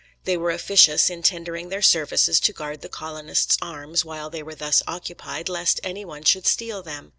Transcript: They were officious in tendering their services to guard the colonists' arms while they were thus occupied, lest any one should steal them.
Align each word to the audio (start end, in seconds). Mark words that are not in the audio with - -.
They 0.23 0.35
were 0.35 0.49
officious 0.49 1.11
in 1.11 1.21
tendering 1.21 1.69
their 1.69 1.83
services 1.83 2.39
to 2.39 2.53
guard 2.53 2.81
the 2.81 2.89
colonists' 2.89 3.55
arms 3.61 4.03
while 4.03 4.31
they 4.31 4.41
were 4.41 4.55
thus 4.55 4.81
occupied, 4.87 5.47
lest 5.47 5.79
any 5.83 6.05
one 6.05 6.23
should 6.23 6.47
steal 6.47 6.81
them. 6.81 7.09